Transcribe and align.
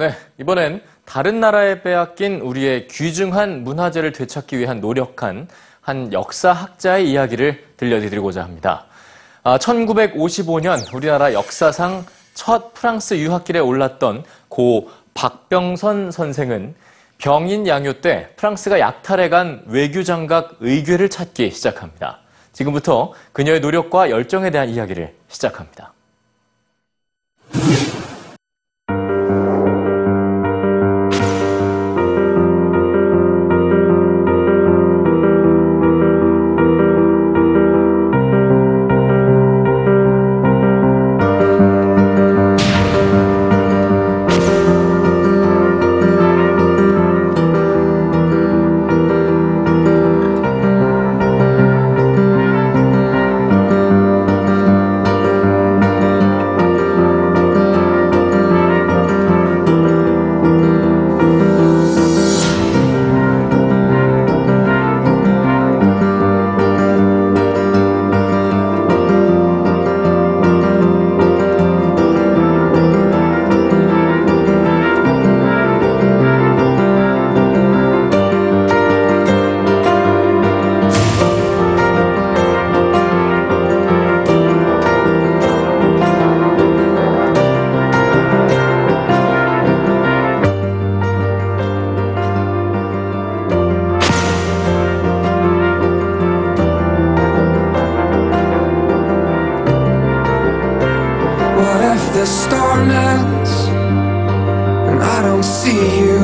네, 0.00 0.12
이번엔 0.38 0.82
다른 1.04 1.40
나라에 1.40 1.82
빼앗긴 1.82 2.40
우리의 2.40 2.88
귀중한 2.88 3.64
문화재를 3.64 4.12
되찾기 4.12 4.58
위한 4.58 4.80
노력한 4.80 5.46
한 5.82 6.10
역사학자의 6.10 7.10
이야기를 7.10 7.62
들려드리고자 7.76 8.42
합니다. 8.42 8.86
아, 9.42 9.58
1955년 9.58 10.94
우리나라 10.94 11.34
역사상 11.34 12.06
첫 12.32 12.72
프랑스 12.72 13.12
유학길에 13.12 13.58
올랐던 13.58 14.24
고 14.48 14.88
박병선 15.12 16.12
선생은 16.12 16.74
병인 17.18 17.66
양요 17.66 18.00
때 18.00 18.30
프랑스가 18.36 18.80
약탈해 18.80 19.28
간 19.28 19.62
외교장각 19.66 20.56
의궤를 20.60 21.10
찾기 21.10 21.50
시작합니다. 21.50 22.20
지금부터 22.54 23.12
그녀의 23.34 23.60
노력과 23.60 24.08
열정에 24.08 24.48
대한 24.48 24.70
이야기를 24.70 25.14
시작합니다. 25.28 25.92
The 102.20 102.26
storm 102.26 102.90
ends 102.90 103.50
and 104.90 105.02
I 105.02 105.22
don't 105.22 105.42
see 105.42 106.00
you 106.00 106.20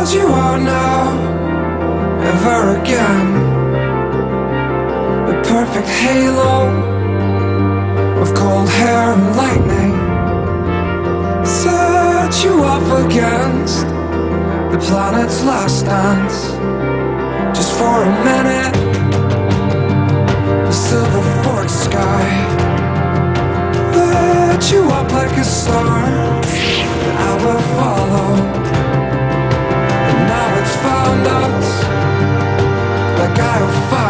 as 0.00 0.14
you 0.14 0.28
are 0.28 0.60
now, 0.60 1.02
ever 2.32 2.80
again? 2.80 3.26
The 5.26 5.36
perfect 5.50 5.88
halo 5.88 6.70
of 8.22 8.32
cold 8.36 8.68
hair 8.68 9.10
and 9.14 9.36
lightning 9.36 9.94
set 11.44 12.44
you 12.44 12.62
up 12.62 12.86
against 13.06 13.86
the 14.70 14.78
planet's 14.86 15.42
last 15.42 15.84
dance. 15.84 16.38
Just 17.58 17.76
for 17.76 18.04
a 18.04 18.24
minute, 18.24 18.97
like 25.18 25.36
a 25.36 25.44
star 25.44 25.98
I 27.26 27.30
will 27.42 27.62
follow 27.76 28.30
And 30.08 30.18
now 30.32 30.48
it's 30.60 30.76
found 30.86 31.26
us. 31.44 31.68
Like 33.18 33.38
I'll 33.52 34.07